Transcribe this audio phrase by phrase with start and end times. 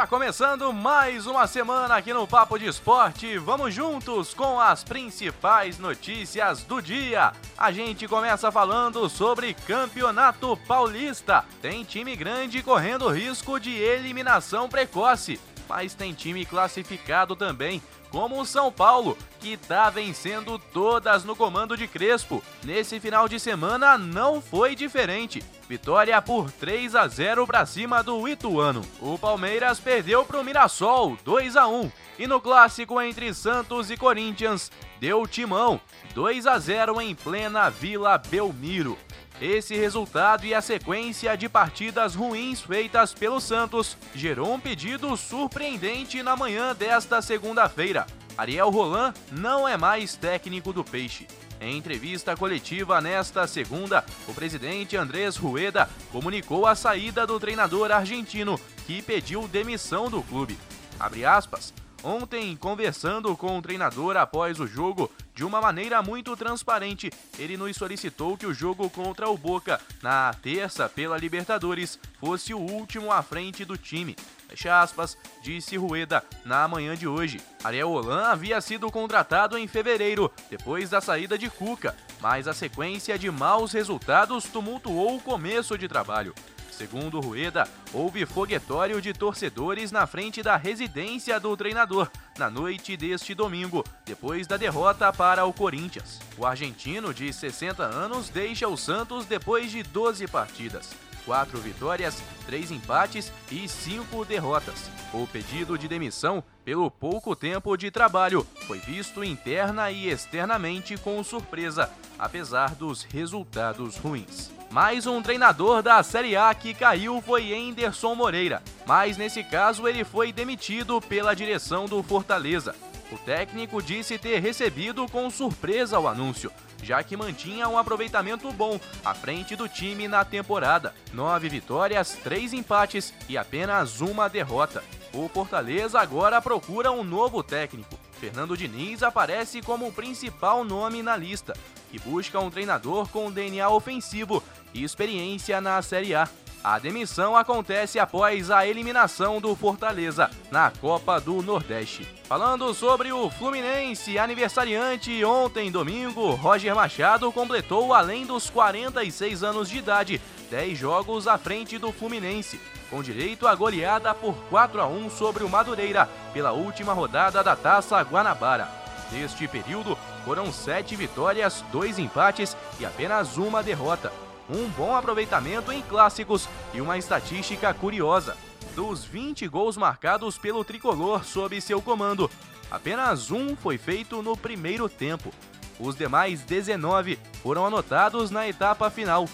[0.00, 3.36] Tá começando mais uma semana aqui no Papo de Esporte.
[3.36, 7.34] Vamos juntos com as principais notícias do dia.
[7.58, 11.44] A gente começa falando sobre Campeonato Paulista.
[11.60, 18.44] Tem time grande correndo risco de eliminação precoce, mas tem time classificado também como o
[18.44, 22.42] São Paulo, que está vencendo todas no comando de Crespo.
[22.64, 25.42] Nesse final de semana não foi diferente.
[25.68, 28.82] Vitória por 3 a 0 para cima do Ituano.
[29.00, 33.96] O Palmeiras perdeu para o Mirassol 2 a 1 e no clássico entre Santos e
[33.96, 35.80] Corinthians deu timão
[36.14, 38.98] 2 a 0 em plena Vila Belmiro.
[39.40, 46.22] Esse resultado e a sequência de partidas ruins feitas pelo Santos gerou um pedido surpreendente
[46.22, 48.06] na manhã desta segunda-feira.
[48.36, 51.26] Ariel Roland não é mais técnico do Peixe.
[51.58, 58.60] Em entrevista coletiva nesta segunda, o presidente Andrés Rueda comunicou a saída do treinador argentino,
[58.86, 60.58] que pediu demissão do clube.
[60.98, 61.72] Abre aspas.
[62.02, 67.76] Ontem, conversando com o treinador após o jogo, de uma maneira muito transparente, ele nos
[67.76, 73.22] solicitou que o jogo contra o Boca, na terça pela Libertadores, fosse o último à
[73.22, 74.16] frente do time.
[74.48, 77.38] Fecha aspas, disse Rueda na manhã de hoje.
[77.62, 83.18] Ariel Holan havia sido contratado em fevereiro, depois da saída de Cuca, mas a sequência
[83.18, 86.34] de maus resultados tumultuou o começo de trabalho.
[86.80, 93.34] Segundo Rueda, houve foguetório de torcedores na frente da residência do treinador na noite deste
[93.34, 96.18] domingo, depois da derrota para o Corinthians.
[96.38, 100.96] O argentino de 60 anos deixa o Santos depois de 12 partidas.
[101.30, 104.90] Quatro vitórias, três empates e cinco derrotas.
[105.14, 111.22] O pedido de demissão, pelo pouco tempo de trabalho, foi visto interna e externamente com
[111.22, 114.50] surpresa, apesar dos resultados ruins.
[114.72, 120.02] Mais um treinador da Série A que caiu foi Enderson Moreira, mas nesse caso ele
[120.02, 122.74] foi demitido pela direção do Fortaleza.
[123.12, 126.50] O técnico disse ter recebido com surpresa o anúncio,
[126.82, 130.94] já que mantinha um aproveitamento bom à frente do time na temporada.
[131.12, 134.82] Nove vitórias, três empates e apenas uma derrota.
[135.12, 137.98] O Fortaleza agora procura um novo técnico.
[138.20, 141.54] Fernando Diniz aparece como o principal nome na lista
[141.92, 144.42] e busca um treinador com DNA ofensivo
[144.74, 146.28] e experiência na Série A.
[146.62, 152.06] A demissão acontece após a eliminação do Fortaleza na Copa do Nordeste.
[152.24, 159.78] Falando sobre o Fluminense, aniversariante ontem, domingo, Roger Machado completou, além dos 46 anos de
[159.78, 160.20] idade,
[160.50, 162.60] 10 jogos à frente do Fluminense,
[162.90, 167.56] com direito à goleada por 4 a 1 sobre o Madureira pela última rodada da
[167.56, 168.68] Taça Guanabara.
[169.10, 174.12] Neste período, foram 7 vitórias, 2 empates e apenas uma derrota
[174.52, 178.36] um bom aproveitamento em clássicos e uma estatística curiosa.
[178.74, 182.30] Dos 20 gols marcados pelo tricolor sob seu comando,
[182.70, 185.32] apenas um foi feito no primeiro tempo.
[185.78, 189.28] Os demais 19 foram anotados na etapa final.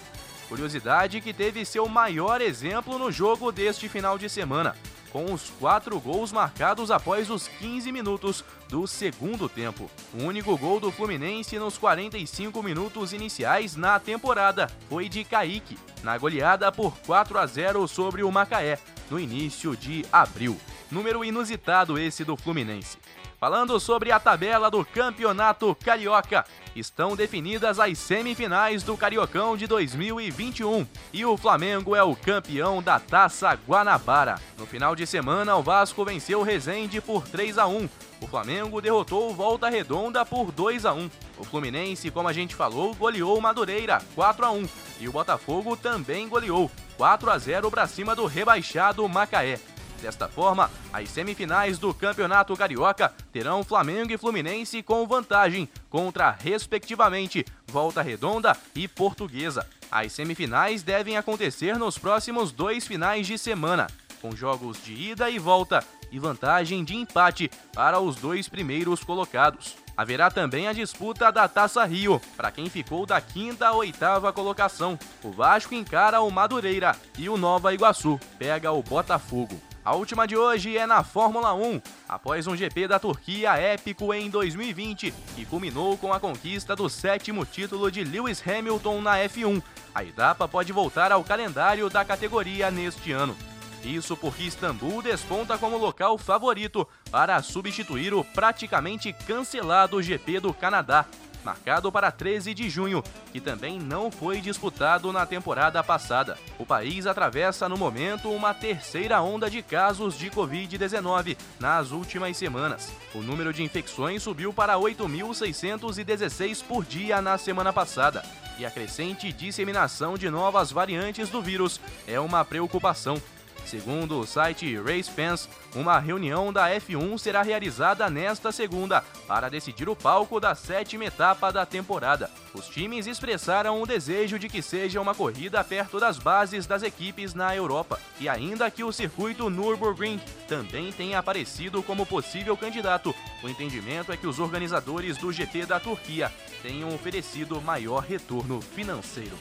[0.49, 4.77] Curiosidade que teve seu maior exemplo no jogo deste final de semana
[5.17, 9.91] com os quatro gols marcados após os 15 minutos do segundo tempo.
[10.13, 16.19] O único gol do Fluminense nos 45 minutos iniciais na temporada foi de Kaique, na
[16.19, 18.79] goleada por 4 a 0 sobre o Macaé,
[19.11, 20.55] no início de abril.
[20.91, 22.99] Número inusitado esse do Fluminense.
[23.39, 30.87] Falando sobre a tabela do Campeonato Carioca, estão definidas as semifinais do Cariocão de 2021
[31.13, 34.41] e o Flamengo é o campeão da Taça Guanabara.
[34.57, 37.87] No final de semana, o Vasco venceu o Resende por 3 a 1.
[38.23, 41.11] O Flamengo derrotou o Volta Redonda por 2 a 1.
[41.39, 44.67] O Fluminense, como a gente falou, goleou o Madureira 4 a 1
[45.01, 49.61] e o Botafogo também goleou 4 a 0 para cima do rebaixado Macaé.
[50.01, 57.45] Desta forma, as semifinais do Campeonato Carioca terão Flamengo e Fluminense com vantagem contra, respectivamente,
[57.67, 59.67] Volta Redonda e Portuguesa.
[59.91, 63.87] As semifinais devem acontecer nos próximos dois finais de semana,
[64.21, 69.77] com jogos de ida e volta e vantagem de empate para os dois primeiros colocados.
[69.97, 74.99] Haverá também a disputa da Taça Rio, para quem ficou da quinta à oitava colocação.
[75.23, 79.59] O Vasco encara o Madureira e o Nova Iguaçu pega o Botafogo.
[79.87, 84.29] A última de hoje é na Fórmula 1, após um GP da Turquia épico em
[84.29, 89.63] 2020, que culminou com a conquista do sétimo título de Lewis Hamilton na F1.
[89.95, 93.37] A etapa pode voltar ao calendário da categoria neste ano.
[93.85, 101.07] Isso porque Istambul desponta como local favorito para substituir o praticamente cancelado GP do Canadá,
[101.47, 106.37] marcado para 13 de junho, que também não foi disputado na temporada passada.
[106.59, 112.93] O país atravessa no momento uma terceira onda de casos de Covid-19 nas últimas semanas.
[113.15, 118.25] O número de infecções subiu para 8.616 por dia na semana passada.
[118.59, 123.23] E a crescente disseminação de novas variantes do vírus é uma preocupação.
[123.67, 129.89] Segundo o site Race Fans, uma reunião da F1 será realizada nesta segunda para decidir
[129.89, 132.31] o palco da sétima etapa da temporada.
[132.55, 137.35] Os times expressaram o desejo de que seja uma corrida perto das bases das equipes
[137.35, 137.99] na Europa.
[138.21, 144.17] E ainda que o circuito Nürburgring também tenha aparecido como possível candidato, o entendimento é
[144.17, 146.33] que os organizadores do GP da Turquia
[146.63, 149.37] tenham oferecido maior retorno financeiro.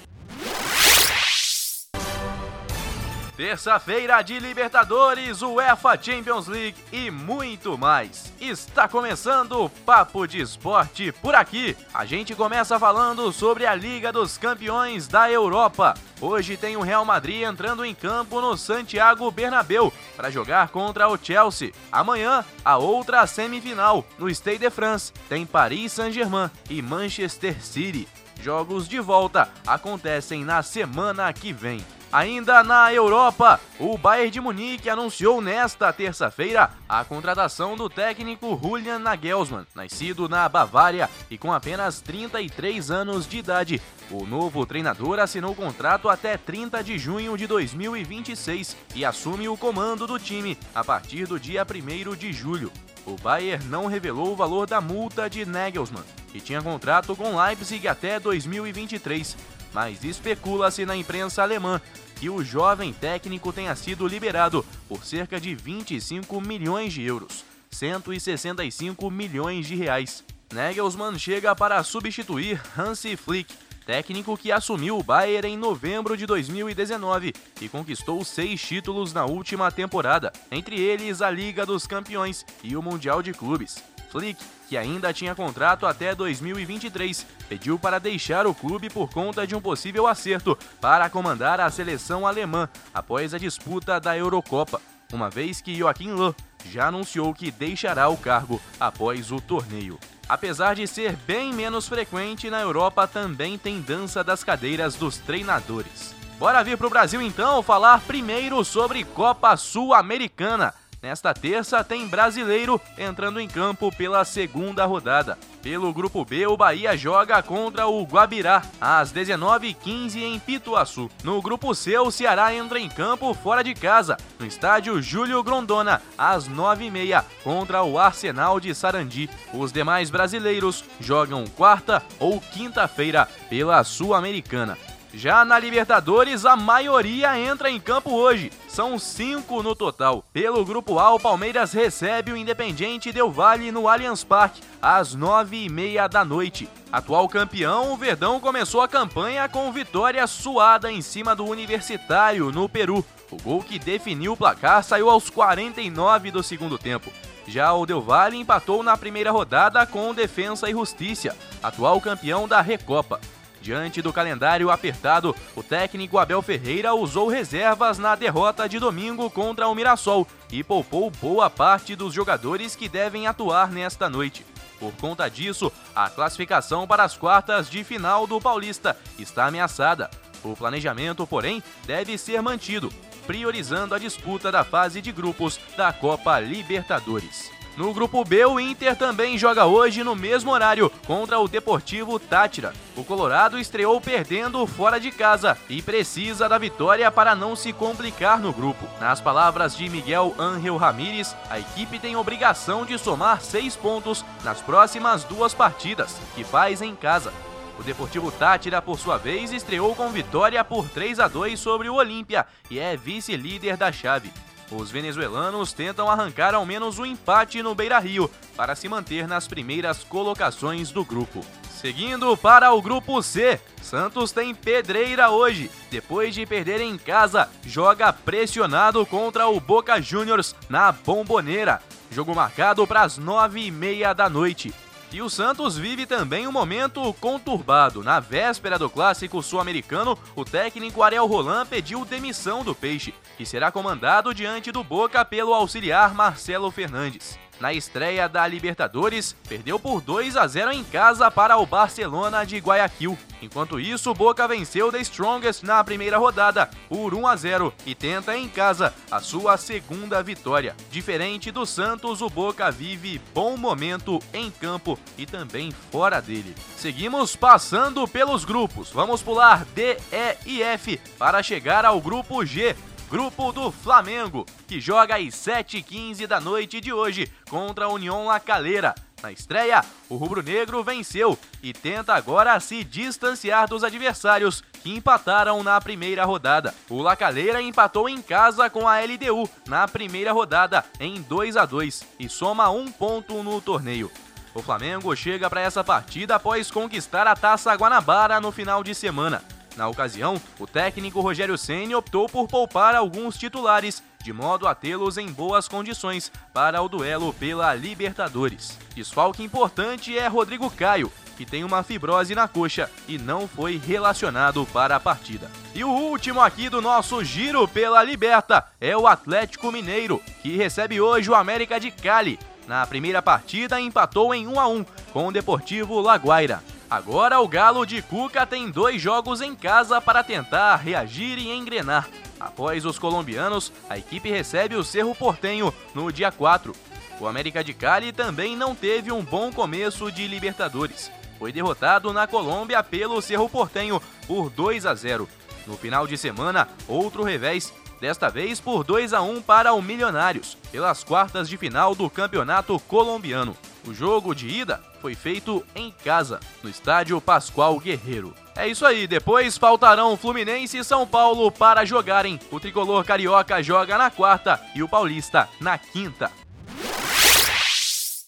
[3.36, 8.32] Terça-feira de Libertadores, UEFA Champions League e muito mais.
[8.40, 11.76] Está começando o Papo de Esporte por aqui.
[11.94, 15.96] A gente começa falando sobre a Liga dos Campeões da Europa.
[16.22, 21.18] Hoje tem o Real Madrid entrando em campo no Santiago Bernabéu para jogar contra o
[21.22, 21.74] Chelsea.
[21.92, 28.08] Amanhã, a outra semifinal no Stade de France tem Paris Saint-Germain e Manchester City.
[28.42, 31.84] Jogos de volta acontecem na semana que vem.
[32.15, 39.00] Ainda na Europa, o Bayern de Munique anunciou nesta terça-feira a contratação do técnico Julian
[39.00, 43.81] Nagelsmann, nascido na Bavária e com apenas 33 anos de idade.
[44.09, 50.07] O novo treinador assinou contrato até 30 de junho de 2026 e assume o comando
[50.07, 52.71] do time a partir do dia 1 de julho.
[53.06, 57.85] O Bayern não revelou o valor da multa de Nagelsmann, que tinha contrato com Leipzig
[57.89, 59.35] até 2023,
[59.73, 61.81] mas especula-se na imprensa alemã
[62.15, 69.12] que o jovem técnico tenha sido liberado por cerca de 25 milhões de euros, 165
[69.12, 70.23] milhões de reais.
[70.53, 73.53] Nagelsmann chega para substituir Hansi Flick,
[73.85, 79.71] técnico que assumiu o Bayern em novembro de 2019 e conquistou seis títulos na última
[79.71, 83.94] temporada, entre eles a Liga dos Campeões e o Mundial de Clubes.
[84.15, 89.53] Flick, que ainda tinha contrato até 2023, pediu para deixar o clube por conta de
[89.53, 94.81] um possível acerto para comandar a seleção alemã após a disputa da Eurocopa,
[95.12, 96.33] uma vez que Joachim Löw
[96.71, 100.00] já anunciou que deixará o cargo após o torneio.
[100.29, 106.15] Apesar de ser bem menos frequente, na Europa também tem dança das cadeiras dos treinadores.
[106.39, 110.73] Bora vir para o Brasil então falar primeiro sobre Copa Sul-Americana.
[111.06, 115.38] Nesta terça tem brasileiro entrando em campo pela segunda rodada.
[115.62, 121.07] Pelo grupo B, o Bahia joga contra o Guabirá às 19h15 em Pituaçu.
[121.24, 126.02] No grupo C, o Ceará entra em campo fora de casa, no estádio Júlio Grondona,
[126.18, 129.30] às 9h30 contra o Arsenal de Sarandi.
[129.54, 134.75] Os demais brasileiros jogam quarta ou quinta-feira pela Sul-Americana.
[135.17, 138.51] Já na Libertadores, a maioria entra em campo hoje.
[138.67, 140.25] São cinco no total.
[140.34, 145.63] Pelo Grupo A, o Palmeiras recebe o Independiente Del Valle no Allianz Parque, às nove
[145.63, 146.67] e meia da noite.
[146.91, 152.67] Atual campeão, o Verdão começou a campanha com vitória suada em cima do Universitário, no
[152.67, 153.03] Peru.
[153.31, 157.10] O gol que definiu o placar saiu aos 49 do segundo tempo.
[157.48, 162.60] Já o Del Valle empatou na primeira rodada com Defensa e Justiça, atual campeão da
[162.60, 163.22] Recopa.
[163.65, 169.67] Diante do calendário apertado, o técnico Abel Ferreira usou reservas na derrota de domingo contra
[169.67, 174.45] o Mirassol e poupou boa parte dos jogadores que devem atuar nesta noite.
[174.79, 180.12] Por conta disso, a classificação para as quartas de final do Paulista está ameaçada.
[180.43, 182.93] O planejamento, porém, deve ser mantido,
[183.25, 187.54] priorizando a disputa da fase de grupos da Copa Libertadores.
[187.77, 192.72] No grupo B, o Inter também joga hoje no mesmo horário contra o Deportivo Tátira.
[192.96, 198.39] O Colorado estreou perdendo fora de casa e precisa da vitória para não se complicar
[198.39, 198.88] no grupo.
[199.01, 204.62] Nas palavras de Miguel Ángel Ramírez, a equipe tem obrigação de somar seis pontos nas
[204.62, 207.34] próximas duas partidas, que faz em casa.
[207.77, 211.96] O Deportivo Tátira, por sua vez, estreou com vitória por 3 a 2 sobre o
[211.96, 214.32] Olímpia e é vice-líder da chave.
[214.72, 219.48] Os venezuelanos tentam arrancar ao menos um empate no Beira Rio para se manter nas
[219.48, 221.45] primeiras colocações do grupo.
[221.69, 225.69] Seguindo para o grupo C, Santos tem pedreira hoje.
[225.91, 231.81] Depois de perder em casa, joga pressionado contra o Boca Juniors na Bomboneira.
[232.10, 234.74] Jogo marcado para as nove e meia da noite.
[235.15, 238.03] E o Santos vive também um momento conturbado.
[238.03, 243.72] Na véspera do clássico sul-americano, o técnico Ariel Roland pediu demissão do Peixe, que será
[243.72, 247.39] comandado diante do Boca pelo auxiliar Marcelo Fernandes.
[247.59, 252.57] Na estreia da Libertadores, perdeu por 2 a 0 em casa para o Barcelona de
[252.57, 253.17] Guayaquil.
[253.41, 258.35] Enquanto isso, Boca venceu The Strongest na primeira rodada por 1 a 0 e tenta
[258.35, 260.75] em casa a sua segunda vitória.
[260.89, 266.55] Diferente do Santos, o Boca vive bom momento em campo e também fora dele.
[266.75, 268.89] Seguimos passando pelos grupos.
[268.91, 272.75] Vamos pular D, E e F para chegar ao grupo G
[273.09, 278.39] Grupo do Flamengo, que joga às 7h15 da noite de hoje contra a União La
[278.39, 278.95] Calera.
[279.21, 285.79] Na estreia, o rubro-negro venceu e tenta agora se distanciar dos adversários que empataram na
[285.79, 286.74] primeira rodada.
[286.89, 292.05] O Lacaleira empatou em casa com a LDU na primeira rodada em 2 a 2
[292.19, 294.12] e soma um ponto no torneio.
[294.53, 299.43] O Flamengo chega para essa partida após conquistar a Taça Guanabara no final de semana.
[299.75, 305.17] Na ocasião, o técnico Rogério Ceni optou por poupar alguns titulares, de modo a tê-los
[305.17, 308.77] em boas condições para o duelo pela Libertadores.
[308.96, 314.65] Desfalque importante é Rodrigo Caio, que tem uma fibrose na coxa e não foi relacionado
[314.72, 315.51] para a partida.
[315.74, 321.01] E o último aqui do nosso giro pela Liberta é o Atlético Mineiro, que recebe
[321.01, 322.39] hoje o América de Cali.
[322.67, 326.63] Na primeira partida empatou em 1 a 1 com o Deportivo Laguaira.
[326.89, 332.08] Agora o Galo de Cuca tem dois jogos em casa para tentar reagir e engrenar.
[332.39, 336.75] Após os colombianos, a equipe recebe o Cerro Portenho no dia 4.
[337.20, 341.10] O América de Cali também não teve um bom começo de Libertadores.
[341.39, 345.27] Foi derrotado na Colômbia pelo Cerro Portenho por 2 a 0.
[345.65, 350.56] No final de semana, outro revés, desta vez por 2 a 1 para o Milionários,
[350.72, 353.58] pelas quartas de final do Campeonato Colombiano.
[353.88, 358.33] O jogo de ida foi feito em casa, no estádio Pascoal Guerreiro.
[358.55, 362.39] É isso aí, depois faltarão Fluminense e São Paulo para jogarem.
[362.50, 366.31] O tricolor carioca joga na quarta e o paulista na quinta.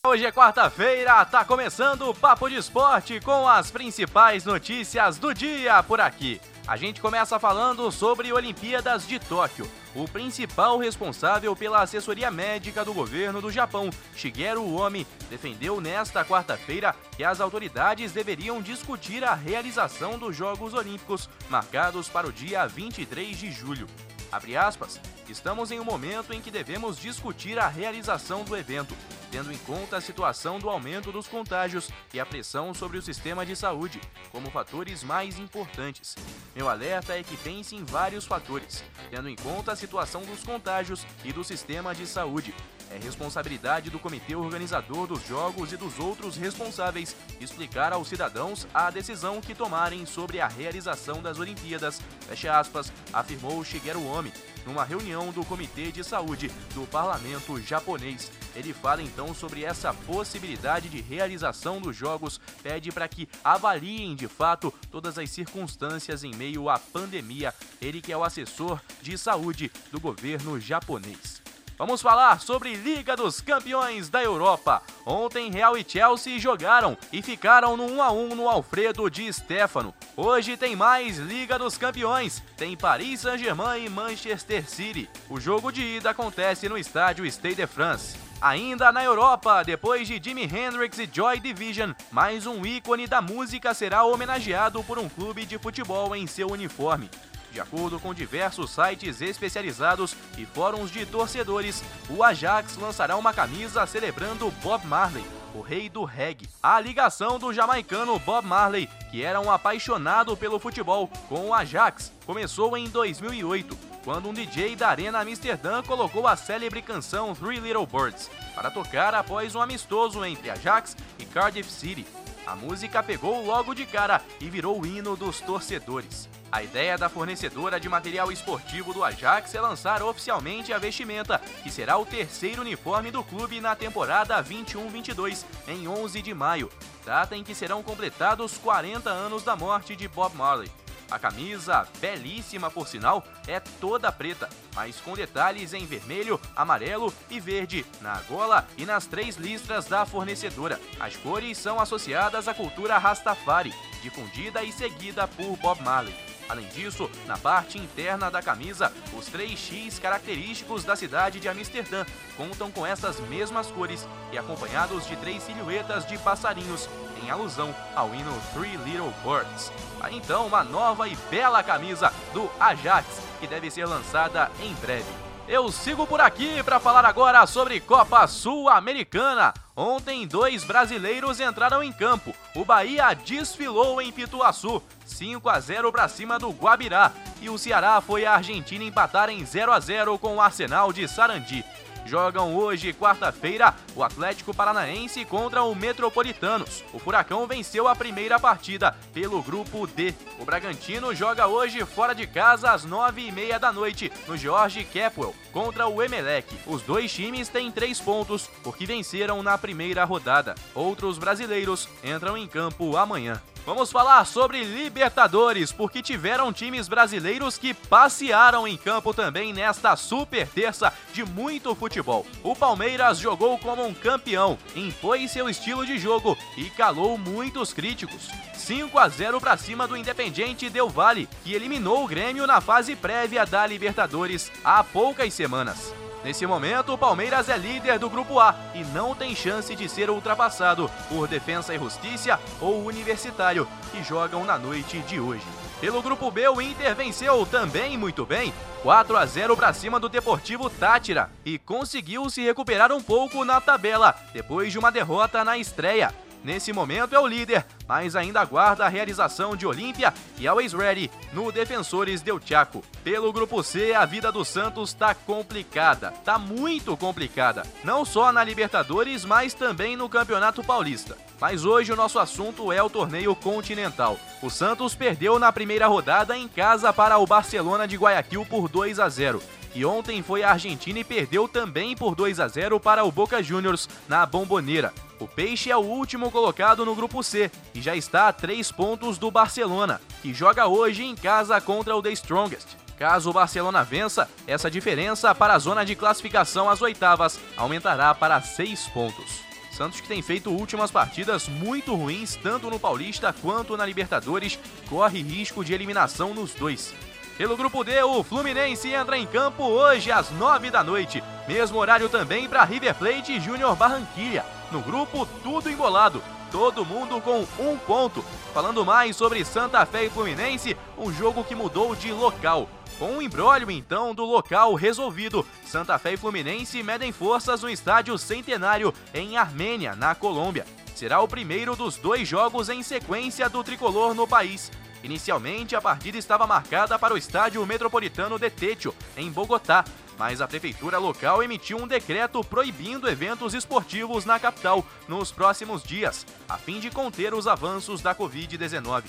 [0.06, 5.82] Hoje é quarta-feira, tá começando o Papo de Esporte com as principais notícias do dia
[5.82, 6.40] por aqui.
[6.68, 9.68] A gente começa falando sobre Olimpíadas de Tóquio.
[9.98, 16.96] O principal responsável pela assessoria médica do governo do Japão, Shigeru Omi, defendeu nesta quarta-feira
[17.16, 23.36] que as autoridades deveriam discutir a realização dos Jogos Olímpicos marcados para o dia 23
[23.40, 23.88] de julho.
[24.32, 28.96] Aspas, estamos em um momento em que devemos discutir a realização do evento,
[29.32, 33.46] tendo em conta a situação do aumento dos contágios e a pressão sobre o sistema
[33.46, 36.16] de saúde, como fatores mais importantes.
[36.56, 41.06] Meu alerta é que pense em vários fatores, tendo em conta a situação dos contágios
[41.24, 42.54] e do sistema de saúde.
[42.90, 48.90] É responsabilidade do comitê organizador dos jogos e dos outros responsáveis explicar aos cidadãos a
[48.90, 54.32] decisão que tomarem sobre a realização das Olimpíadas, fecha aspas, afirmou Shigeru Omi,
[54.66, 58.32] numa reunião do Comitê de Saúde do Parlamento japonês.
[58.56, 64.28] Ele fala então sobre essa possibilidade de realização dos jogos, pede para que avaliem de
[64.28, 67.54] fato todas as circunstâncias em meio à pandemia.
[67.82, 71.47] Ele que é o assessor de saúde do governo japonês.
[71.78, 74.82] Vamos falar sobre Liga dos Campeões da Europa.
[75.06, 79.94] Ontem Real e Chelsea jogaram e ficaram no 1 a 1 no Alfredo de Stefano.
[80.16, 82.42] Hoje tem mais Liga dos Campeões.
[82.58, 85.08] Tem Paris Saint-Germain e Manchester City.
[85.30, 88.18] O jogo de ida acontece no estádio Stade de France.
[88.42, 93.76] Ainda na Europa, depois de Jimi Hendrix e Joy Division, mais um ícone da música
[93.76, 97.08] será homenageado por um clube de futebol em seu uniforme.
[97.52, 103.86] De acordo com diversos sites especializados e fóruns de torcedores, o Ajax lançará uma camisa
[103.88, 105.26] celebrando Bob Marley,
[105.56, 106.48] o rei do reggae.
[106.62, 112.12] A ligação do jamaicano Bob Marley, que era um apaixonado pelo futebol, com o Ajax,
[112.26, 117.88] começou em 2008, quando um DJ da Arena Amsterdã colocou a célebre canção Three Little
[117.88, 122.06] Birds para tocar após um amistoso entre Ajax e Cardiff City.
[122.46, 126.30] A música pegou logo de cara e virou o hino dos torcedores.
[126.50, 131.70] A ideia da fornecedora de material esportivo do Ajax é lançar oficialmente a vestimenta, que
[131.70, 136.72] será o terceiro uniforme do clube na temporada 21-22, em 11 de maio,
[137.06, 140.72] data em que serão completados 40 anos da morte de Bob Marley.
[141.10, 147.40] A camisa, belíssima por sinal, é toda preta, mas com detalhes em vermelho, amarelo e
[147.40, 150.80] verde na gola e nas três listras da fornecedora.
[151.00, 156.27] As cores são associadas à cultura Rastafari, difundida e seguida por Bob Marley.
[156.50, 162.06] Além disso, na parte interna da camisa, os três X característicos da cidade de Amsterdã
[162.36, 166.90] contam com essas mesmas cores e acompanhados de três silhuetas de passarinhos,
[167.22, 169.72] em alusão ao hino Three Little Birds.
[170.00, 173.06] Aí então, uma nova e bela camisa do Ajax,
[173.40, 175.27] que deve ser lançada em breve.
[175.48, 179.54] Eu sigo por aqui para falar agora sobre Copa Sul-Americana.
[179.78, 182.36] Ontem, dois brasileiros entraram em campo.
[182.54, 188.02] O Bahia desfilou em Pituaçu, 5 a 0 para cima do Guabirá, e o Ceará
[188.02, 191.64] foi à Argentina empatar em 0 a 0 com o Arsenal de Sarandi.
[192.08, 196.82] Jogam hoje, quarta-feira, o Atlético Paranaense contra o Metropolitanos.
[196.94, 200.14] O Furacão venceu a primeira partida pelo grupo D.
[200.40, 204.86] O Bragantino joga hoje fora de casa às nove e meia da noite no George
[204.86, 206.48] Capwell contra o Emelec.
[206.66, 210.56] Os dois times têm três pontos porque venceram na primeira rodada.
[210.74, 213.42] Outros brasileiros entram em campo amanhã.
[213.68, 220.48] Vamos falar sobre Libertadores, porque tiveram times brasileiros que passearam em campo também nesta super
[220.48, 222.26] terça de muito futebol.
[222.46, 228.30] O Palmeiras jogou como um campeão, impôs seu estilo de jogo e calou muitos críticos.
[228.56, 232.96] 5 a 0 para cima do Independiente Del Valle, que eliminou o Grêmio na fase
[232.96, 235.94] prévia da Libertadores há poucas semanas.
[236.24, 240.10] Nesse momento, o Palmeiras é líder do Grupo A e não tem chance de ser
[240.10, 245.46] ultrapassado por Defensa e Justiça ou Universitário, que jogam na noite de hoje.
[245.80, 250.10] Pelo Grupo B, o Inter venceu também muito bem, 4 a 0 para cima do
[250.10, 255.58] Deportivo Tátira e conseguiu se recuperar um pouco na tabela depois de uma derrota na
[255.58, 256.14] estreia.
[256.48, 261.12] Nesse momento é o líder, mas ainda aguarda a realização de Olímpia e Always Ready
[261.34, 262.82] no Defensores Del Chaco.
[263.04, 268.46] Pelo grupo C, a vida do Santos tá complicada, tá muito complicada, não só na
[268.46, 271.18] Libertadores, mas também no Campeonato Paulista.
[271.38, 274.18] Mas hoje o nosso assunto é o torneio continental.
[274.42, 279.02] O Santos perdeu na primeira rodada em casa para o Barcelona de Guayaquil por 2
[279.02, 279.44] a 0
[279.78, 283.44] e ontem foi a Argentina e perdeu também por 2 a 0 para o Boca
[283.44, 284.92] Juniors na Bomboneira.
[285.20, 289.20] O Peixe é o último colocado no grupo C e já está a três pontos
[289.20, 292.70] do Barcelona, que joga hoje em casa contra o The Strongest.
[292.98, 298.42] Caso o Barcelona vença, essa diferença para a zona de classificação às oitavas aumentará para
[298.42, 299.42] seis pontos.
[299.72, 304.58] Santos, que tem feito últimas partidas muito ruins, tanto no Paulista quanto na Libertadores,
[304.90, 306.96] corre risco de eliminação nos dois.
[307.38, 311.24] Pelo grupo D, o Fluminense entra em campo hoje às 9 da noite.
[311.48, 314.44] Mesmo horário também para River Plate e Júnior Barranquilha.
[314.72, 316.24] No grupo, tudo embolado.
[316.52, 318.26] Todo mundo com um ponto.
[318.56, 322.68] Falando mais sobre Santa Fé e Fluminense, um jogo que mudou de local.
[322.98, 328.18] Com um embrólio então do local resolvido, Santa Fé e Fluminense medem forças no estádio
[328.18, 330.66] Centenário, em Armênia, na Colômbia.
[330.96, 334.72] Será o primeiro dos dois jogos em sequência do tricolor no país.
[335.08, 339.86] Inicialmente, a partida estava marcada para o estádio metropolitano de Techo, em Bogotá,
[340.20, 346.26] mas a prefeitura local emitiu um decreto proibindo eventos esportivos na capital nos próximos dias,
[346.50, 349.06] a fim de conter os avanços da Covid-19.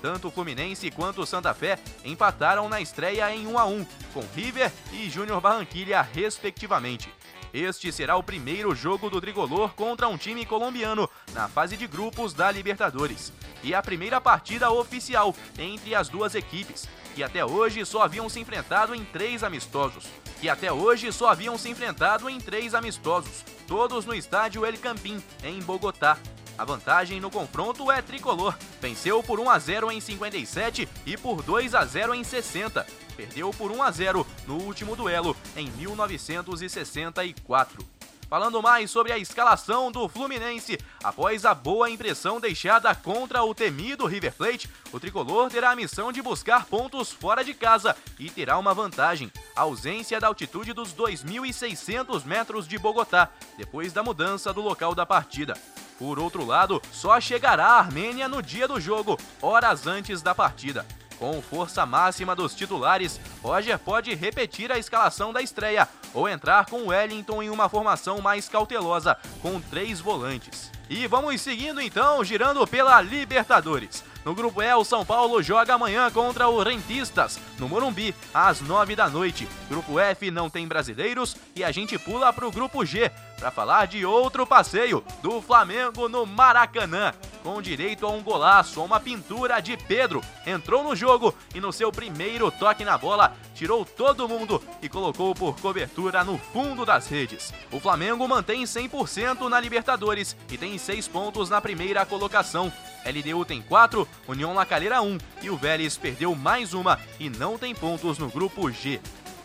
[0.00, 4.24] Tanto o Fluminense quanto o Santa Fé empataram na estreia em 1 a 1, com
[4.34, 7.12] River e Júnior Barranquilha, respectivamente.
[7.52, 12.32] Este será o primeiro jogo do tricolor contra um time colombiano na fase de grupos
[12.32, 13.30] da Libertadores.
[13.62, 18.40] E a primeira partida oficial entre as duas equipes, que até hoje só haviam se
[18.40, 20.06] enfrentado em três amistosos.
[20.40, 25.22] Que até hoje só haviam se enfrentado em três amistosos, todos no estádio El Campín,
[25.44, 26.18] em Bogotá.
[26.58, 28.56] A vantagem no confronto é tricolor.
[28.80, 32.86] Venceu por 1 a 0 em 57 e por 2 a 0 em 60.
[33.16, 37.92] Perdeu por 1 a 0 no último duelo em 1964.
[38.32, 44.06] Falando mais sobre a escalação do Fluminense, após a boa impressão deixada contra o temido
[44.06, 48.56] River Plate, o tricolor terá a missão de buscar pontos fora de casa e terá
[48.56, 54.62] uma vantagem: a ausência da altitude dos 2.600 metros de Bogotá, depois da mudança do
[54.62, 55.52] local da partida.
[55.98, 60.86] Por outro lado, só chegará a Armênia no dia do jogo, horas antes da partida.
[61.22, 66.88] Com força máxima dos titulares, Roger pode repetir a escalação da estreia ou entrar com
[66.88, 70.68] Wellington em uma formação mais cautelosa, com três volantes.
[70.90, 74.02] E vamos seguindo então, girando pela Libertadores.
[74.24, 78.94] No grupo E, o São Paulo joga amanhã contra o Rentistas, no Morumbi, às 9
[78.94, 79.48] da noite.
[79.68, 83.10] Grupo F não tem brasileiros e a gente pula para o grupo G.
[83.36, 87.12] para falar de outro passeio do Flamengo no Maracanã.
[87.42, 91.72] Com direito a um golaço, a uma pintura de Pedro, entrou no jogo e no
[91.72, 97.08] seu primeiro toque na bola, tirou todo mundo e colocou por cobertura no fundo das
[97.08, 97.52] redes.
[97.72, 102.72] O Flamengo mantém 100% na Libertadores e tem 6 pontos na primeira colocação.
[103.04, 107.58] LDU tem 4, União La Calera 1 e o Vélez perdeu mais uma e não
[107.58, 109.00] tem pontos no grupo G.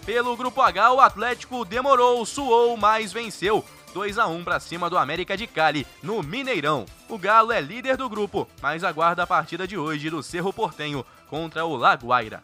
[0.05, 3.65] Pelo grupo H, o Atlético demorou, suou, mas venceu.
[3.93, 6.85] 2 a 1 para cima do América de Cali, no Mineirão.
[7.09, 11.05] O Galo é líder do grupo, mas aguarda a partida de hoje do Cerro Portenho
[11.27, 12.41] contra o Laguaira.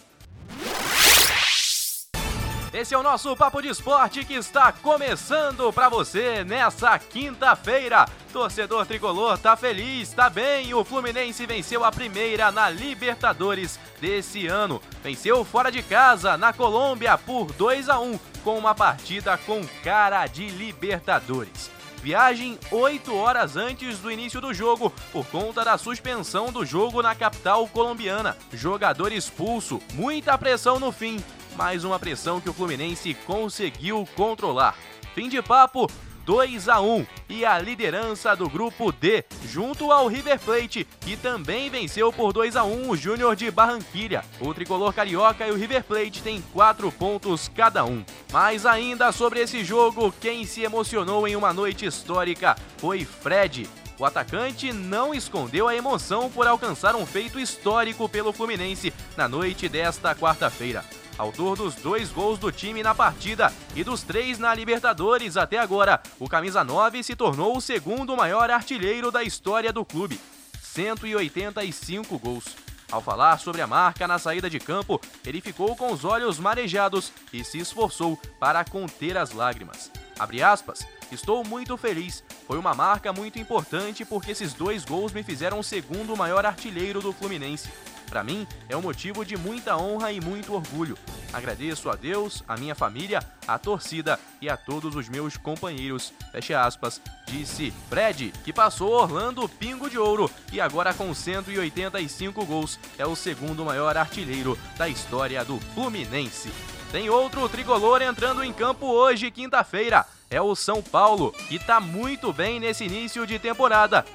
[2.73, 8.07] Esse é o nosso Papo de Esporte que está começando para você nessa quinta-feira.
[8.33, 10.73] Torcedor tricolor tá feliz, tá bem.
[10.73, 14.81] O Fluminense venceu a primeira na Libertadores desse ano.
[15.03, 20.25] Venceu fora de casa na Colômbia por 2 a 1 com uma partida com cara
[20.25, 21.69] de Libertadores.
[22.01, 27.13] Viagem 8 horas antes do início do jogo, por conta da suspensão do jogo na
[27.15, 28.35] capital colombiana.
[28.51, 31.23] Jogador expulso, muita pressão no fim
[31.55, 34.75] mais uma pressão que o Fluminense conseguiu controlar.
[35.13, 35.89] Fim de papo,
[36.25, 41.69] 2 a 1 e a liderança do grupo D, junto ao River Plate, que também
[41.69, 44.23] venceu por 2 a 1 o Júnior de Barranquilha.
[44.39, 48.03] O tricolor carioca e o River Plate têm 4 pontos cada um.
[48.31, 53.69] Mas ainda sobre esse jogo, quem se emocionou em uma noite histórica foi Fred.
[53.99, 59.69] O atacante não escondeu a emoção por alcançar um feito histórico pelo Fluminense na noite
[59.69, 60.83] desta quarta-feira
[61.17, 66.01] autor dos dois gols do time na partida e dos três na Libertadores até agora.
[66.19, 70.19] O camisa 9 se tornou o segundo maior artilheiro da história do clube,
[70.61, 72.55] 185 gols.
[72.91, 77.11] Ao falar sobre a marca na saída de campo, ele ficou com os olhos marejados
[77.33, 79.89] e se esforçou para conter as lágrimas.
[80.19, 82.23] Abre aspas, estou muito feliz.
[82.45, 87.01] Foi uma marca muito importante porque esses dois gols me fizeram o segundo maior artilheiro
[87.01, 87.67] do Fluminense.
[88.13, 90.95] Para mim, é um motivo de muita honra e muito orgulho.
[91.33, 96.13] Agradeço a Deus, a minha família, a torcida e a todos os meus companheiros.
[96.31, 102.79] Feche aspas, disse Fred, que passou Orlando Pingo de Ouro e agora com 185 gols
[102.99, 106.51] é o segundo maior artilheiro da história do Fluminense.
[106.91, 110.05] Tem outro tricolor entrando em campo hoje, quinta-feira.
[110.29, 114.05] É o São Paulo, que está muito bem nesse início de temporada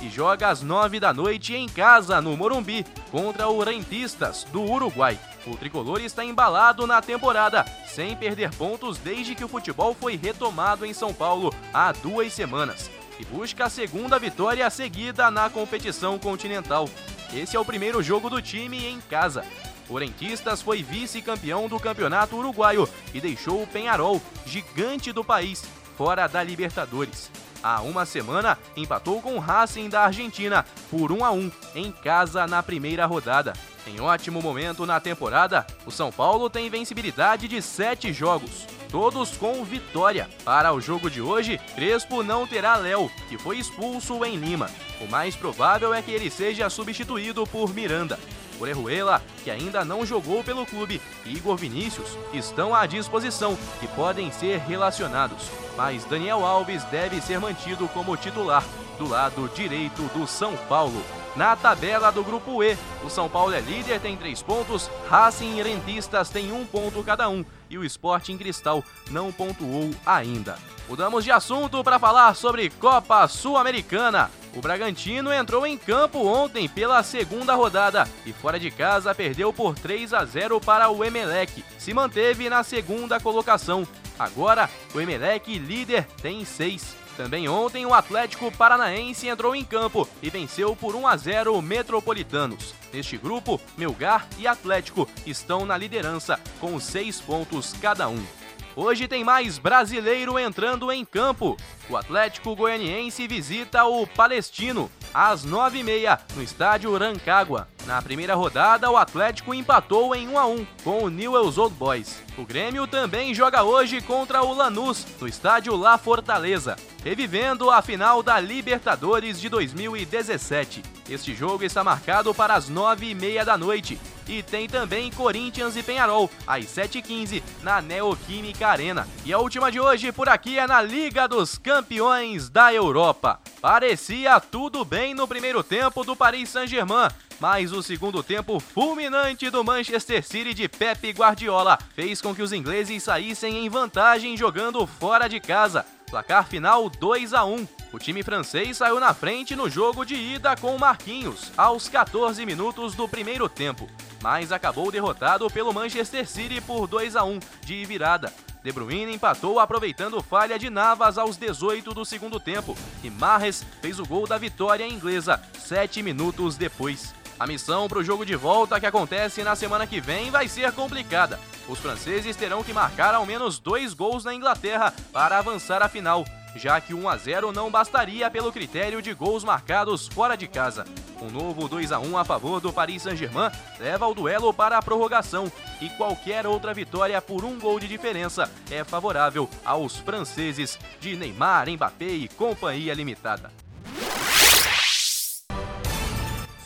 [0.00, 5.18] e joga às 9 da noite em casa, no Morumbi, contra o Rentistas, do Uruguai.
[5.46, 10.84] O tricolor está embalado na temporada, sem perder pontos desde que o futebol foi retomado
[10.84, 12.90] em São Paulo há duas semanas.
[13.18, 16.88] E busca a segunda vitória seguida na competição continental.
[17.32, 19.44] Esse é o primeiro jogo do time em casa.
[19.88, 25.64] O Rentistas foi vice-campeão do campeonato uruguaio e deixou o Penharol, gigante do país,
[25.96, 27.30] fora da Libertadores.
[27.62, 32.46] Há uma semana, empatou com o Racing da Argentina por 1 a 1 em casa
[32.46, 33.52] na primeira rodada.
[33.86, 39.64] Em ótimo momento na temporada, o São Paulo tem invencibilidade de sete jogos, todos com
[39.64, 40.28] vitória.
[40.44, 44.70] Para o jogo de hoje, Crespo não terá Léo, que foi expulso em Lima.
[45.00, 48.18] O mais provável é que ele seja substituído por Miranda.
[48.60, 54.30] Orejuela, que ainda não jogou pelo clube, e Igor Vinícius estão à disposição e podem
[54.30, 55.48] ser relacionados.
[55.76, 58.64] Mas Daniel Alves deve ser mantido como titular
[58.98, 61.02] do lado direito do São Paulo.
[61.34, 65.62] Na tabela do grupo E, o São Paulo é líder, tem três pontos, Racing e
[65.62, 70.58] Rentistas têm um ponto cada um e o Sporting Cristal não pontuou ainda.
[70.88, 74.28] Mudamos de assunto para falar sobre Copa Sul-Americana.
[74.54, 79.78] O Bragantino entrou em campo ontem pela segunda rodada e fora de casa perdeu por
[79.78, 81.64] 3 a 0 para o Emelec.
[81.78, 83.86] Se manteve na segunda colocação.
[84.18, 86.96] Agora, o Emelec líder tem 6.
[87.16, 91.62] Também ontem o Atlético Paranaense entrou em campo e venceu por 1 a 0 o
[91.62, 92.74] Metropolitanos.
[92.92, 98.39] Neste grupo, Melgar e Atlético estão na liderança com seis pontos cada um.
[98.76, 101.56] Hoje tem mais brasileiro entrando em campo.
[101.88, 107.68] O Atlético Goianiense visita o Palestino às 9h30 no estádio Rancagua.
[107.84, 112.22] Na primeira rodada, o Atlético empatou em 1 a 1 com o Newell's Old Boys.
[112.38, 118.22] O Grêmio também joga hoje contra o Lanús no estádio La Fortaleza, revivendo a final
[118.22, 120.99] da Libertadores de 2017.
[121.10, 126.30] Este jogo está marcado para as 9h30 da noite e tem também Corinthians e Penharol,
[126.46, 129.08] às 7h15, na Neoquímica Arena.
[129.24, 133.40] E a última de hoje por aqui é na Liga dos Campeões da Europa.
[133.60, 137.08] Parecia tudo bem no primeiro tempo do Paris Saint-Germain,
[137.40, 142.52] mas o segundo tempo fulminante do Manchester City de Pep Guardiola fez com que os
[142.52, 145.84] ingleses saíssem em vantagem jogando fora de casa.
[146.08, 147.79] Placar final 2 a 1.
[147.92, 152.94] O time francês saiu na frente no jogo de ida com Marquinhos aos 14 minutos
[152.94, 153.88] do primeiro tempo,
[154.22, 158.32] mas acabou derrotado pelo Manchester City por 2 a 1 de virada.
[158.62, 163.98] De Bruyne empatou aproveitando falha de Navas aos 18 do segundo tempo e Marres fez
[163.98, 167.12] o gol da vitória inglesa sete minutos depois.
[167.40, 170.70] A missão para o jogo de volta que acontece na semana que vem vai ser
[170.72, 171.40] complicada.
[171.66, 176.24] Os franceses terão que marcar ao menos dois gols na Inglaterra para avançar à final
[176.56, 180.84] já que 1 a 0 não bastaria pelo critério de gols marcados fora de casa.
[181.20, 184.82] Um novo 2 a 1 a favor do Paris Saint-Germain leva o duelo para a
[184.82, 191.16] prorrogação e qualquer outra vitória por um gol de diferença é favorável aos franceses de
[191.16, 193.50] Neymar, Mbappé e companhia limitada.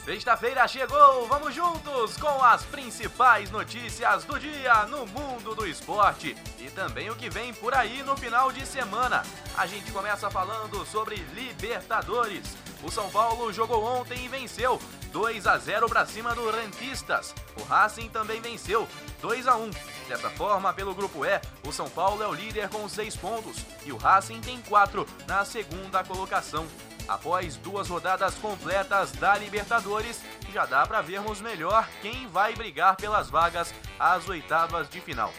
[0.05, 6.69] Sexta-feira chegou, vamos juntos com as principais notícias do dia no mundo do esporte e
[6.69, 9.23] também o que vem por aí no final de semana.
[9.57, 12.55] A gente começa falando sobre Libertadores.
[12.83, 14.79] O São Paulo jogou ontem e venceu
[15.11, 17.35] 2 a 0 para cima do Rentistas.
[17.59, 18.87] O Racing também venceu
[19.23, 19.71] 2 a 1.
[20.07, 23.91] Dessa forma, pelo grupo E, o São Paulo é o líder com 6 pontos e
[23.91, 26.67] o Racing tem 4 na segunda colocação.
[27.07, 30.21] Após duas rodadas completas da Libertadores,
[30.53, 35.33] já dá para vermos melhor quem vai brigar pelas vagas às oitavas de final.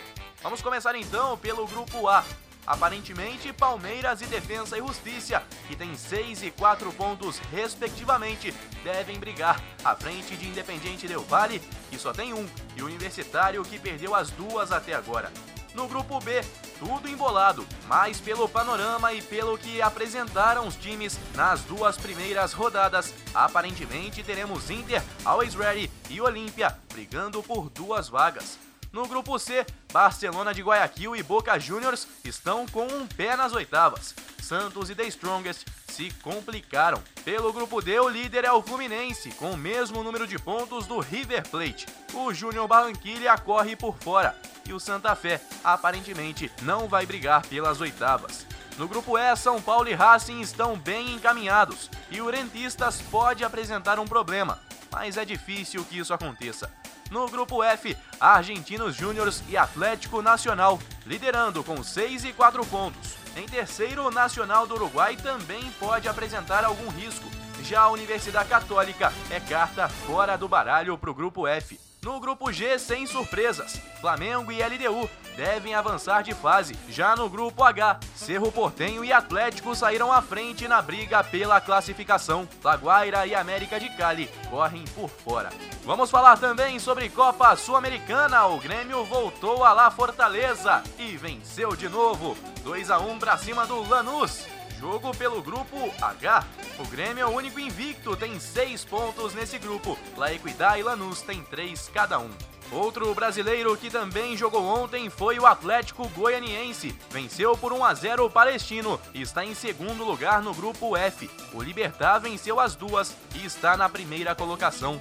[0.43, 2.23] Vamos começar então pelo grupo A.
[2.67, 8.51] Aparentemente, Palmeiras e Defensa e Justiça, que têm 6 e 4 pontos respectivamente,
[8.84, 13.78] devem brigar à frente de Independiente Del Valle, que só tem um, e Universitário, que
[13.78, 15.32] perdeu as duas até agora.
[15.75, 16.41] No grupo B,
[16.80, 23.14] tudo embolado, mas pelo panorama e pelo que apresentaram os times nas duas primeiras rodadas,
[23.34, 28.58] aparentemente teremos Inter, Always Ready e Olímpia brigando por duas vagas.
[28.95, 34.15] No grupo C, Barcelona de Guayaquil e Boca Juniors estão com um pé nas oitavas.
[34.41, 37.03] Santos e The Strongest se complicaram.
[37.25, 40.97] Pelo grupo D, o líder é o Fluminense, com o mesmo número de pontos do
[41.01, 41.88] River Plate.
[42.13, 44.34] O Júnior Barranquilla corre por fora
[44.65, 48.47] e o Santa Fé aparentemente não vai brigar pelas oitavas.
[48.77, 53.99] No grupo E, São Paulo e Racing estão bem encaminhados e o Rentistas pode apresentar
[53.99, 54.58] um problema,
[54.89, 56.71] mas é difícil que isso aconteça.
[57.12, 63.15] No grupo F, Argentinos Júniors e Atlético Nacional, liderando com 6 e 4 pontos.
[63.36, 67.30] Em terceiro, o Nacional do Uruguai também pode apresentar algum risco.
[67.62, 71.80] Já a Universidade Católica é carta fora do baralho para o grupo F.
[72.06, 76.78] No grupo G, sem surpresas, Flamengo e LDU devem avançar de fase.
[76.88, 82.48] Já no grupo H, Cerro Portenho e Atlético saíram à frente na briga pela classificação.
[82.63, 85.50] Laguaira e América de Cali correm por fora.
[85.84, 88.46] Vamos falar também sobre Copa Sul-Americana.
[88.46, 92.38] O Grêmio voltou a lá Fortaleza e venceu de novo.
[92.63, 94.46] 2 a 1 para cima do Lanús.
[94.80, 96.46] Jogo pelo grupo H.
[96.80, 99.98] O Grêmio é o único invicto, tem seis pontos nesse grupo.
[100.18, 102.30] La Equidad e Lanús têm três cada um.
[102.71, 106.95] Outro brasileiro que também jogou ontem foi o Atlético Goianiense.
[107.10, 111.30] Venceu por 1 a 0 o Palestino e está em segundo lugar no grupo F.
[111.54, 114.99] O Libertar venceu as duas e está na primeira colocação.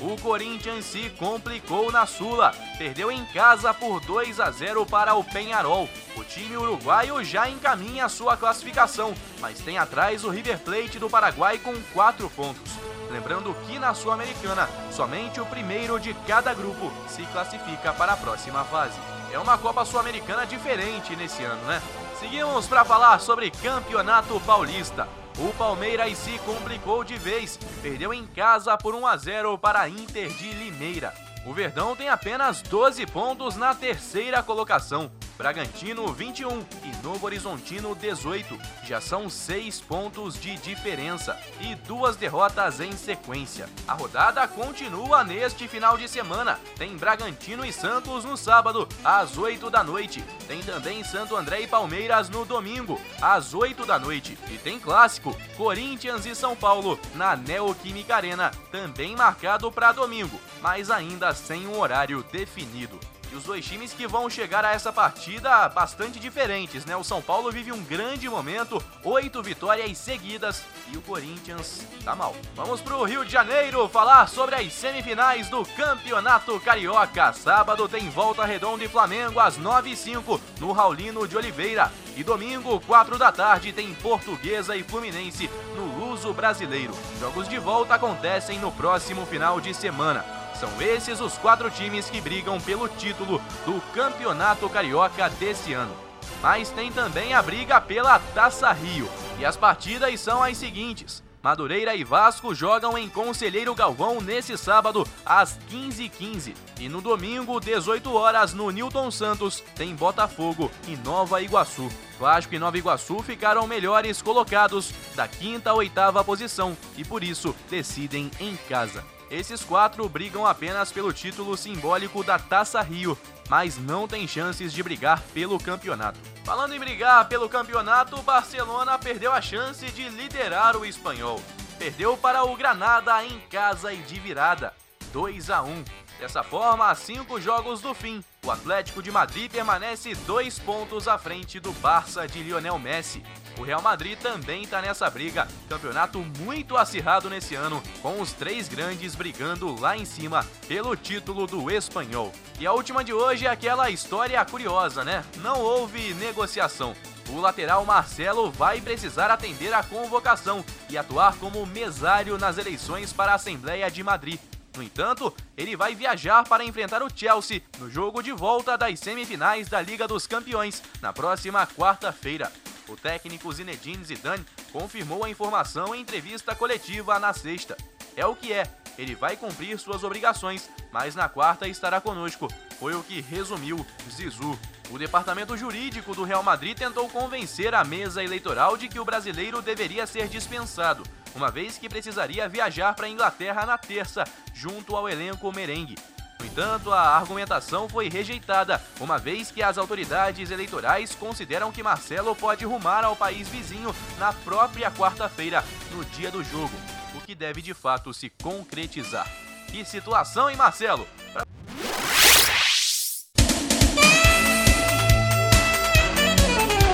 [0.00, 2.52] O Corinthians se complicou na Sula.
[2.76, 5.88] Perdeu em casa por 2 a 0 para o Penharol.
[6.16, 11.58] O time uruguaio já encaminha sua classificação, mas tem atrás o River Plate do Paraguai
[11.58, 12.85] com 4 pontos.
[13.16, 18.62] Lembrando que na Sul-Americana, somente o primeiro de cada grupo se classifica para a próxima
[18.64, 19.00] fase.
[19.32, 21.80] É uma Copa Sul-Americana diferente nesse ano, né?
[22.20, 25.08] Seguimos para falar sobre Campeonato Paulista.
[25.38, 29.88] O Palmeiras se complicou de vez, perdeu em casa por 1 a 0 para a
[29.88, 31.14] Inter de Limeira.
[31.46, 35.10] O Verdão tem apenas 12 pontos na terceira colocação.
[35.36, 38.58] Bragantino 21 e Novo Horizontino 18.
[38.84, 43.68] Já são seis pontos de diferença e duas derrotas em sequência.
[43.86, 46.58] A rodada continua neste final de semana.
[46.78, 50.24] Tem Bragantino e Santos no sábado, às 8 da noite.
[50.48, 54.38] Tem também Santo André e Palmeiras no domingo, às 8 da noite.
[54.50, 60.90] E tem clássico, Corinthians e São Paulo, na Neoquímica Arena, também marcado para domingo, mas
[60.90, 62.98] ainda sem um horário definido.
[63.32, 66.96] E os dois times que vão chegar a essa partida bastante diferentes, né?
[66.96, 70.62] O São Paulo vive um grande momento, oito vitórias seguidas
[70.92, 72.34] e o Corinthians tá mal.
[72.54, 77.32] Vamos pro Rio de Janeiro falar sobre as semifinais do Campeonato Carioca.
[77.32, 81.90] Sábado tem Volta Redonda e Flamengo às 9 e 05 no Raulino de Oliveira.
[82.16, 86.94] E domingo, 4 da tarde, tem Portuguesa e Fluminense no Luso Brasileiro.
[87.20, 90.35] Jogos de volta acontecem no próximo final de semana.
[90.58, 95.94] São esses os quatro times que brigam pelo título do Campeonato Carioca desse ano.
[96.42, 99.08] mas tem também a briga pela Taça Rio.
[99.38, 105.06] E as partidas são as seguintes: Madureira e Vasco jogam em Conselheiro Galvão nesse sábado,
[105.24, 106.54] às 15h15.
[106.80, 111.88] E no domingo, 18 horas, no Newton Santos, tem Botafogo e Nova Iguaçu.
[112.18, 117.54] Vasco e Nova Iguaçu ficaram melhores colocados da quinta a oitava posição e por isso
[117.70, 119.15] decidem em casa.
[119.30, 124.82] Esses quatro brigam apenas pelo título simbólico da Taça Rio, mas não tem chances de
[124.82, 126.18] brigar pelo campeonato.
[126.44, 131.42] Falando em brigar pelo campeonato, o Barcelona perdeu a chance de liderar o espanhol.
[131.76, 134.72] Perdeu para o Granada em casa e de virada,
[135.12, 135.84] 2 a 1.
[136.20, 141.58] Dessa forma, cinco jogos do fim, o Atlético de Madrid permanece dois pontos à frente
[141.58, 143.20] do Barça de Lionel Messi.
[143.58, 145.48] O Real Madrid também está nessa briga.
[145.68, 151.44] Campeonato muito acirrado nesse ano, com os três grandes brigando lá em cima pelo título
[151.44, 152.32] do espanhol.
[152.60, 155.24] E a última de hoje é aquela história curiosa, né?
[155.38, 156.94] Não houve negociação.
[157.30, 163.32] O lateral Marcelo vai precisar atender a convocação e atuar como mesário nas eleições para
[163.32, 164.38] a Assembleia de Madrid.
[164.76, 169.68] No entanto, ele vai viajar para enfrentar o Chelsea no jogo de volta das semifinais
[169.68, 172.52] da Liga dos Campeões na próxima quarta-feira.
[172.86, 177.74] O técnico Zinedine Zidane confirmou a informação em entrevista coletiva na sexta.
[178.14, 178.64] É o que é,
[178.98, 184.58] ele vai cumprir suas obrigações, mas na quarta estará conosco, foi o que resumiu Zizou.
[184.90, 189.60] O departamento jurídico do Real Madrid tentou convencer a mesa eleitoral de que o brasileiro
[189.60, 191.02] deveria ser dispensado,
[191.36, 195.96] uma vez que precisaria viajar para a Inglaterra na terça, junto ao elenco merengue.
[196.38, 202.34] No entanto, a argumentação foi rejeitada, uma vez que as autoridades eleitorais consideram que Marcelo
[202.34, 206.74] pode rumar ao país vizinho na própria quarta-feira, no dia do jogo,
[207.14, 209.30] o que deve de fato se concretizar.
[209.68, 211.06] Que situação, hein, Marcelo?